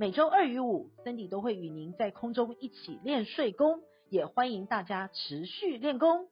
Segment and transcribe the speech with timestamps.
[0.00, 6.28] 每周二与五，Cindy 都会与您在空中一起练睡功，也欢迎大家持续练功。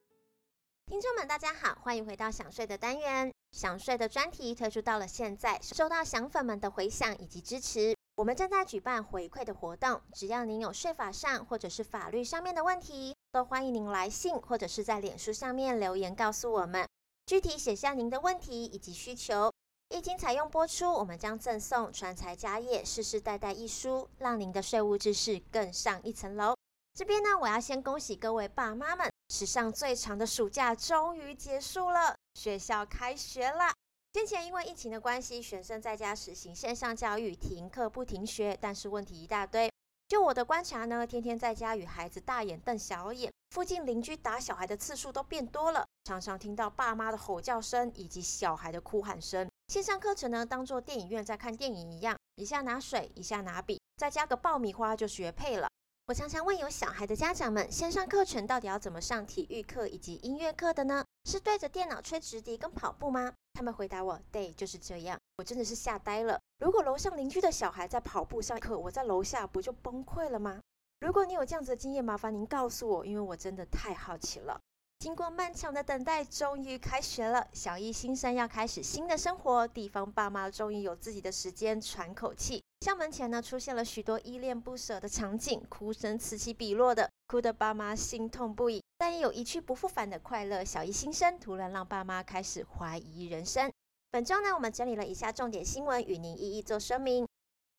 [0.87, 3.33] 听众们，大家好，欢迎回到想睡的单元。
[3.51, 10.01] 想睡的专题推出到了现在，受到想粉们的回响以及支持，我们正在举办回馈的活动。
[10.13, 16.87] 只要您有税法上或者是法律上面的问题，都欢迎您来信或者是在脸书上面留言告诉我们，
[17.27, 19.51] 具体写下您的问题以及需求。
[19.97, 26.55] 一经采用播出，我们将赠送《传财家业世世代代》一书，让您的税务知识更上一层楼。
[26.93, 33.73] 这边呢，我要先恭喜各位爸妈们，史上最长的暑假终于结束了，学校开学了。
[34.13, 39.73] 先前因为疫情的关系，学生在家实行线上教育，停课不停学，但是问题一大堆。
[40.09, 49.49] 就我的观察呢，天天在家与孩子大眼瞪小眼，附近邻居打小孩的次数都变多了，常常听到爸妈的吼叫声以及小孩的哭喊声。
[49.69, 55.69] 线上课程呢，当做电影院在看电影一样，一下拿水，一下拿笔，再加个爆米花就学配了。
[56.07, 61.05] 我常常问有小孩的家长们，线上课程到底要怎么上体育课以及音乐课的呢？
[61.25, 63.33] 是对着电脑吹直笛跟跑步吗？
[63.55, 65.19] 他们回答我，对，就是这样。
[65.39, 66.41] 我真的是吓呆了。
[66.61, 70.61] 如果楼上邻居的小孩在跑步上课，我在楼下不就崩溃了吗？
[71.01, 74.61] 如果你有这样子的经验，麻烦您告诉我，因为我真的太好奇了。
[74.99, 77.47] 经过漫长的等待，终于开学了。
[77.53, 82.63] 小一新生要开始新的生活，地方爸妈终于有自己的时间喘口气。
[82.81, 88.83] 校门前呢，出现了许多依恋不舍的场景，哭声此起彼落的，哭得爸妈心痛不已。
[88.99, 90.65] 但也有一去不复返的快乐。
[90.65, 93.71] 小一新生突然让爸妈开始怀疑人生。
[94.11, 97.29] 本周呢，我们整理了以下重点新闻，与您一一做说明。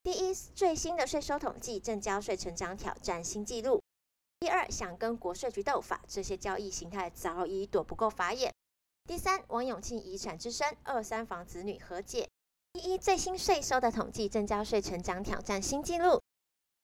[0.03, 3.81] 第一，最新的税收统计，正交税成长挑战新纪录。
[4.39, 8.53] 第二，想跟国税局斗法，这些交易形态早已躲不过法眼。
[9.07, 12.27] 第三，王永庆遗产之声，二三房子女和解。
[12.73, 16.21] 第一，最新税收的统计，证交税成长挑战新纪录。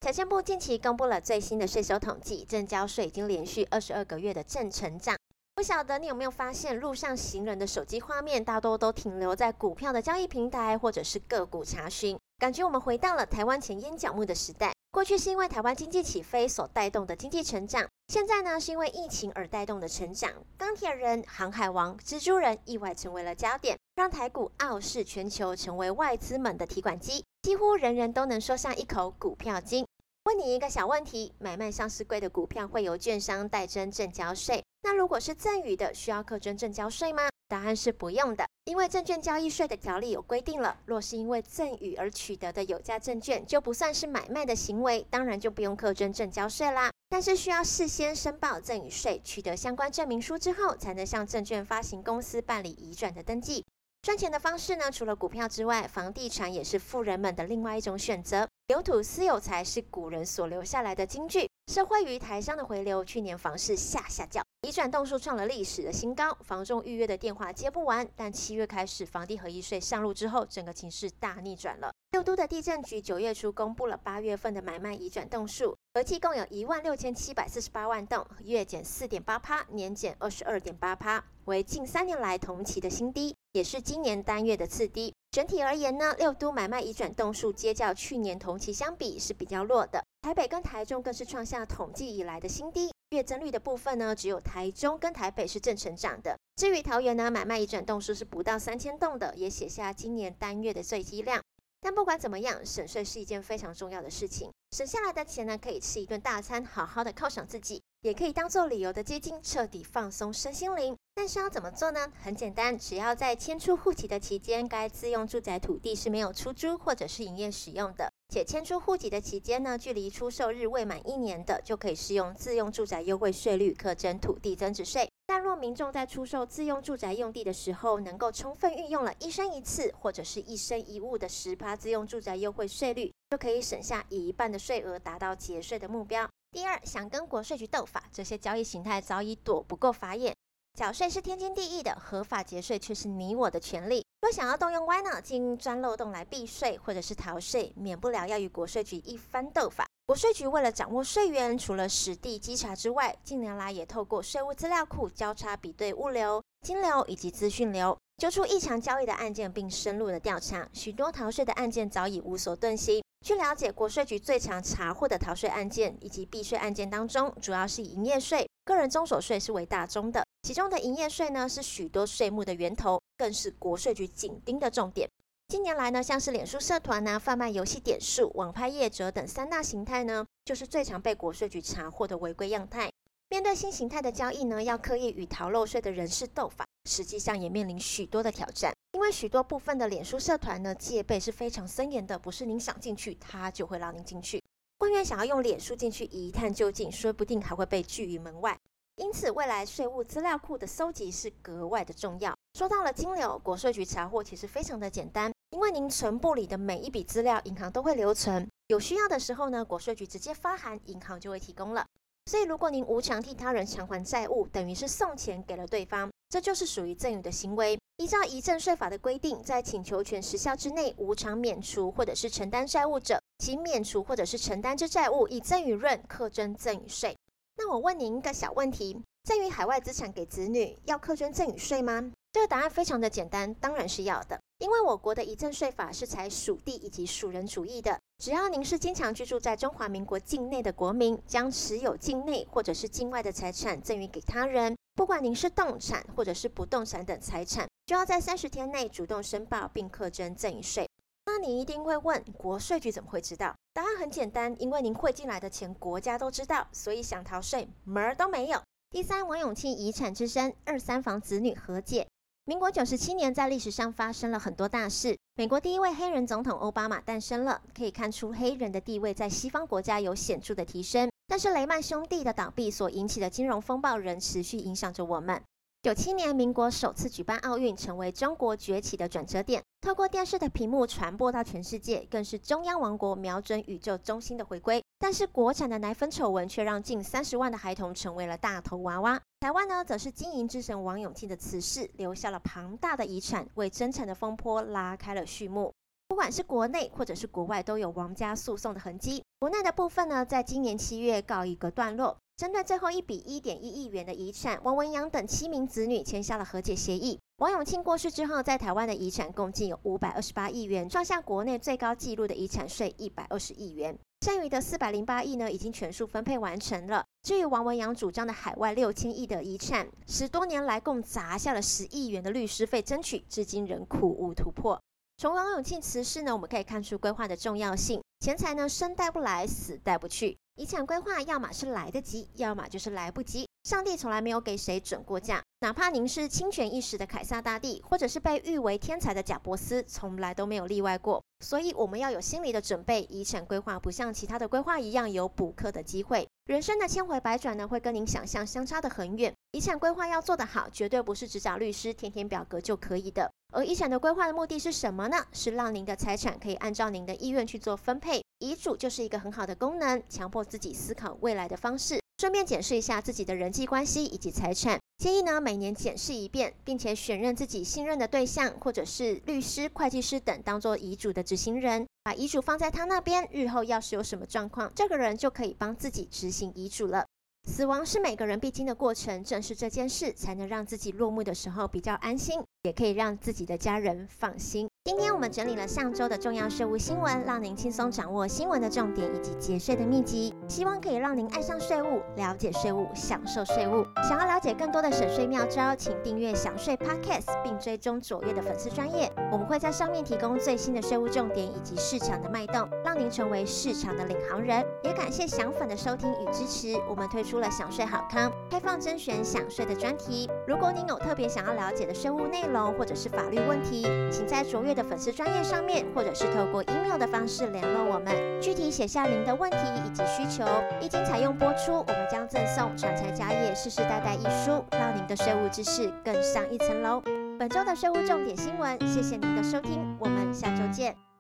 [0.02, 5.16] 财政部近期公布了最新的税收统计，证交税已经连续二十二个月的正成长。
[5.54, 14.73] 不晓得你有没有发现，路上行人的手机画面大多都停留在股票的交易平台或者是个股查询，感觉我们回到了台湾前烟脚目的时代。
[14.94, 20.32] 过去是因为台湾经济起飞所带动的经济成长，现在呢是因为疫情而带动的成长。
[20.56, 29.84] 钢铁人、航海王、蜘蛛人意外成为了焦点，让台股傲视全球，成为外资们的提款机，几乎人人都能说上一口股票金。
[30.26, 34.64] 问你一个小问题：买卖上市柜的股票会由券商代征正交税？
[34.84, 37.30] 那如果是赠与的，需要课征正交税吗？
[37.54, 40.76] 答案是不用的，因为证券交易税的条例有规定了。
[40.88, 46.90] 若是因为赠与而取得的有价证券，就不算是买卖的行为，当然就不用课征证交税啦。
[47.10, 53.64] 但是需要事先申报赠与税，取得相关证明书之后，才能向证券发行公司办理移转的登记。
[54.02, 58.48] 赚钱的方式呢，除了股票之外，房地产也是富人们的另外一种选择。
[58.70, 61.48] 有土私有财是古人所留下来的金句。
[61.74, 68.08] 社会与台商的回流，去年房市下下叫，移转栋数创了历史的新高，房仲预约的电话接不完。
[68.16, 71.92] 但七月开始房地合一税上路之后，整个情势大逆转了。
[72.12, 85.12] 六都的地震局九月初公布了八月份的买卖移转栋数，合计共有一万六千七百四十八万栋，月减四点八趴，年减二十二点八趴，为近三年来同期的新低，也是今年单月的次低。
[85.32, 90.04] 整体而言呢，六都买卖移转栋数皆较去年同期相比是比较弱的。
[90.24, 92.90] 台北跟台中更是创下统计以来的新低。
[93.10, 96.40] 月增率的部分呢，只有台中跟台北是正成长的。
[96.56, 101.44] 至于桃园呢，买卖移转栋数是不到三千栋的，也写下今年单月的最低量。
[101.82, 104.50] 但不管怎么样，省税是一件非常重要的事情。
[104.72, 107.82] 省下来的钱呢，可以吃一顿大餐，好好的犒赏自己。
[108.00, 110.96] 也可以当做旅游的基金，彻底放松身心灵。
[111.14, 112.10] 但是要怎么做呢？
[112.24, 125.08] 很简单，只要在迁出户籍的期间，该自用住宅土地是没有出租或者是营业使用的，且迁出户籍的期间呢，距离出售日未满一年的，就可以适用自用住宅优惠税率，课征土地增值税。
[125.28, 136.28] 但若民众在出售自用住宅用地的时候，能够充分运用了一生一次或者是一生一物的十趴自用住宅优惠税率，就可以省下一半的税额，达到节税的目标。
[136.54, 140.34] 第二，想跟国税局斗法，这些交易形态早已躲不过法眼。
[140.76, 144.04] 缴税是天经地义的，合法节税却是你我的权利。
[144.24, 149.86] 若想要动用歪脑筋、钻漏洞来避税或者是逃税，免不了要与国税局一番斗法。
[150.08, 163.04] 国税局为了掌握税源，除了实地稽查之外，近年来也透过税务资料库交叉比对物流、金流以及资讯流，揪出异常交易的案件，并深入的调查，许多逃税的案件早已无所遁形。
[163.24, 175.10] 据了解，国税局最常查获的逃税案件以及避税案件当中，主要是营业税、个人综所税是为大宗的，其中的营业税呢是许多税目的源头，更是国税局紧盯的重点。
[175.50, 182.90] 近年来呢，像是脸书社团呢、贩卖游戏点数、网拍业者等三大形态呢，就是最常被国税局查获的违规样态。
[183.30, 188.72] 面对新形态的交易呢，要刻意与逃漏税的人士斗法，实际上也面临许多的挑战。
[188.94, 194.42] 因为许多部分的脸书社团呢，戒备是非常森严的，不是您想进去，他就会让您进去。
[194.78, 198.60] 官员想要用脸书进去一探究竟，说不定还会被拒于门外。
[198.98, 202.36] 因此，未来税务资料库的搜集是格外的重要。
[202.54, 208.48] 说到了金流，国税局查获其实非常的简单，因为您存簿里的每一笔资料，银行都会留存。
[208.68, 211.84] 有需要的时候呢，国税局直接发函，银行就会提供了。
[212.30, 217.78] 所以，如果您无偿替他人偿还债务，等于是送钱给了对方，这就是属于赠与的行为。
[217.98, 227.16] 依照遗赠税法的规定，在请求权时效之内无偿免除或者是承担债务者，其免除或者是承担之债务以赠与论课征赠与税。
[227.56, 232.12] 那我问您一个小问题：赠与海外资产给子女要课征赠与税吗？
[232.32, 234.40] 这个答案非常的简单，当然是要的。
[234.58, 250.88] 因为我国的遗赠税法是采属地以及属人主义的，只要您是经常居住在中华民国境内的国民，将持有境内或者是境外的财产赠与给他人，不管您是动产或者是不动产等财产，就要在三十天内主动申报并课征赠与税。
[251.26, 253.56] 那你一定会问，国税局怎么会知道？
[253.74, 258.62] 答案很简单，因为您汇进来的钱，国家都知道，所以想逃税门儿都没有。
[258.92, 262.06] 第三，王永庆遗产之争，二三房子女和解。
[262.46, 265.18] 民国九十七年，在历史上发生了很多大事。
[265.36, 271.10] 美国第一位黑人总统欧巴马诞生了，可以看出黑人的地位在西方国家有显著的提升。
[271.34, 275.42] 但是雷曼兄弟的倒闭所引起的金融风暴仍持续影响着我们。
[275.82, 279.60] 九七年，民国首次举办奥运，成为中国崛起的转折点。
[279.82, 284.80] 透过电视的屏幕传播到全世界，更是中央王国瞄准宇宙中心的回归。
[285.00, 289.20] 但是，国产的奶粉丑闻却让近三十万的孩童成为了大头娃娃。
[289.40, 295.74] 台湾呢，则是经营之神王永庆的辞世，留下了庞大的遗产，为争产的风波拉开了序幕。
[296.14, 299.24] 不管是国内或者是国外，都有王家诉讼的痕迹。
[299.40, 302.16] 国内的部分呢，在今年七月告一个段落。
[302.38, 307.18] 针对最后一笔一点一亿元的遗产，王文洋等七名子女签下了和解协议。
[307.38, 313.98] 王永庆过世之后，在台湾的遗产共计有五百二十八亿元，创下国内最高纪录的遗产税一百二十亿元。
[314.24, 317.04] 剩余的四百零八亿呢，已经全数分配完成了。
[317.24, 324.80] 至于王文洋主张的海外六千亿的遗产，十多年来共砸下了十亿元的律师费争取，至今仍苦无突破。
[325.16, 328.02] 从王永庆辞世呢，我们可以看出规划的重要性。
[328.20, 330.38] 钱财呢，生带不来，死带不去。
[330.56, 333.48] 遗产规划，要么是来得及，要么就是来不及。
[333.64, 341.24] 上帝从来没有给谁准过假，哪怕您是清泉一时的凯撒大帝，或者是被誉为天才的贾伯斯，从来都没有例外过。
[341.40, 346.28] 所以我们要有心理的准备，遗产规划不像其他的规划一样有补课的机会。
[346.46, 349.34] 人生的千回百转呢，会跟您想象相差得很远。
[349.54, 353.32] 遗产规划要做得好，绝对不是只找律师填填表格就可以的。
[353.52, 355.18] 而遗产的规划的目的是什么呢？
[355.32, 358.23] 是让您的财产可以按照您的意愿去做分配。
[358.44, 364.78] 遗嘱就是一个很好的功能，强迫自己思考未来的方式，顺便检视一下自己的人际关系以及财产。
[364.98, 377.06] 建议呢，每年检视一遍，并且选任自己信任的对象，或者是律师、会计师等，当做遗嘱的执行人，把遗嘱放在他那边，日后要是有什么状况，这个人就可以帮自己执行遗嘱了。
[377.50, 384.70] 死亡是每个人必经的过程，正是这件事才能让自己落幕的时候比较安心，也可以让自己的家人放心。
[384.86, 393.86] 今天我们整理了上周的重要税务新闻，让您轻松掌握新闻的重点以及节税的秘籍，希望可以让您爱上税务，了解税务，享受税务。
[394.04, 404.62] 想要了解更多的省税妙招，请订阅享税 Podcast，并追踪卓越的粉丝专业，我们会在上面提供最新的税务重点以及市场的脉动，让您成为市场的领航人。
[404.84, 410.30] 也感谢享粉的收听与支持，我们推出了享税好康，开放甄选享税的专题。
[410.46, 420.46] 如果您有特别想要了解的税务内容或者是法律问题，请在卓越的粉丝专业上面，或者是透过 email 的方式联络我们，具体写下您的问题以及需求。
[420.82, 427.02] 一经采用播出，我们将赠送《传财家业世世代代》一书，让您的税务知识更上一层楼。
[427.38, 431.13] 本周的税务重点新闻，谢谢您的收听，我们下周见。